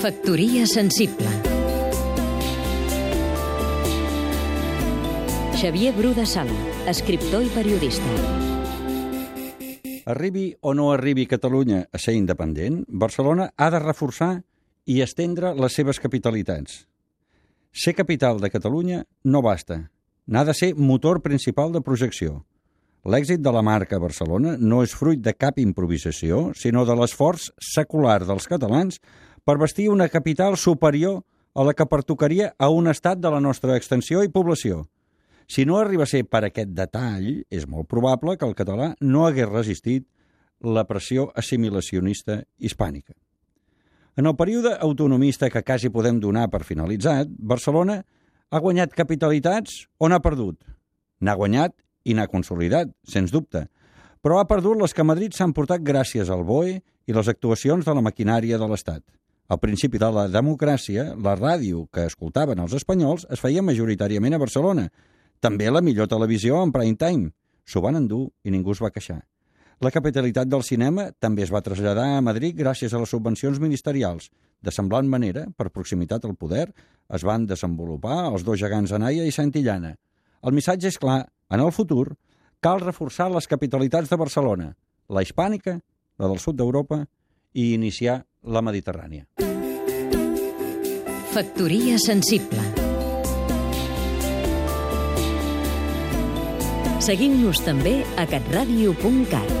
[0.00, 1.28] Factoria sensible
[5.60, 6.56] Xavier Bru de Sala,
[6.88, 8.14] escriptor i periodista.
[10.08, 14.32] Arribi o no arribi Catalunya a ser independent, Barcelona ha de reforçar
[14.88, 16.86] i estendre les seves capitalitats.
[17.70, 19.82] Ser capital de Catalunya no basta.
[20.24, 22.46] N'ha de ser motor principal de projecció.
[23.04, 28.18] L'èxit de la marca Barcelona no és fruit de cap improvisació, sinó de l'esforç secular
[28.24, 28.98] dels catalans
[29.50, 31.24] per vestir una capital superior
[31.58, 34.84] a la que pertocaria a un estat de la nostra extensió i població.
[35.50, 39.26] Si no arriba a ser per aquest detall, és molt probable que el català no
[39.26, 40.06] hagués resistit
[40.62, 43.10] la pressió assimilacionista hispànica.
[44.14, 48.04] En el període autonomista que quasi podem donar per finalitzat, Barcelona
[48.50, 50.62] ha guanyat capitalitats o n'ha perdut?
[51.26, 51.74] N'ha guanyat
[52.06, 53.66] i n'ha consolidat, sens dubte,
[54.22, 56.78] però ha perdut les que a Madrid s'han portat gràcies al BOE
[57.10, 59.02] i les actuacions de la maquinària de l'Estat.
[59.50, 64.38] Al principi de la democràcia, la ràdio que escoltaven els espanyols es feia majoritàriament a
[64.38, 64.84] Barcelona.
[65.42, 67.32] També la millor televisió en prime time.
[67.66, 69.18] S'ho van endur i ningú es va queixar.
[69.82, 74.30] La capitalitat del cinema també es va traslladar a Madrid gràcies a les subvencions ministerials.
[74.62, 76.68] De semblant manera, per proximitat al poder,
[77.10, 79.96] es van desenvolupar els dos gegants Anaya i Santillana.
[80.46, 82.12] El missatge és clar, en el futur
[82.62, 84.74] cal reforçar les capitalitats de Barcelona,
[85.08, 85.80] la hispànica,
[86.20, 87.02] la del sud d'Europa
[87.56, 89.26] i iniciar la mediterrània.
[91.30, 92.64] Factoria sensible
[97.00, 99.59] Seguim-nos també a catradio.cat